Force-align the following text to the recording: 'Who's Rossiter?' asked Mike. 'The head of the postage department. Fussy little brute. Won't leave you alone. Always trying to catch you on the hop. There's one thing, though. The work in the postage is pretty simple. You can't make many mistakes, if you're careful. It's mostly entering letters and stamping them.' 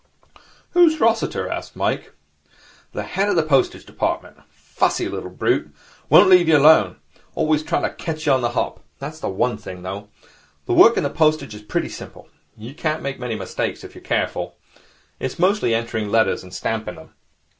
'Who's 0.71 0.99
Rossiter?' 0.99 1.47
asked 1.47 1.75
Mike. 1.75 2.11
'The 2.91 3.03
head 3.03 3.29
of 3.29 3.35
the 3.35 3.43
postage 3.43 3.85
department. 3.85 4.35
Fussy 4.49 5.07
little 5.07 5.29
brute. 5.29 5.69
Won't 6.09 6.27
leave 6.27 6.47
you 6.47 6.57
alone. 6.57 6.95
Always 7.35 7.61
trying 7.61 7.83
to 7.83 7.91
catch 7.93 8.25
you 8.25 8.31
on 8.31 8.41
the 8.41 8.49
hop. 8.57 8.83
There's 8.97 9.21
one 9.21 9.57
thing, 9.57 9.83
though. 9.83 10.09
The 10.65 10.73
work 10.73 10.97
in 10.97 11.03
the 11.03 11.11
postage 11.11 11.53
is 11.53 11.61
pretty 11.61 11.89
simple. 11.89 12.27
You 12.57 12.73
can't 12.73 13.03
make 13.03 13.19
many 13.19 13.35
mistakes, 13.35 13.83
if 13.83 13.93
you're 13.93 14.03
careful. 14.03 14.55
It's 15.19 15.37
mostly 15.37 15.75
entering 15.75 16.09
letters 16.09 16.41
and 16.41 16.51
stamping 16.51 16.95
them.' 16.95 17.13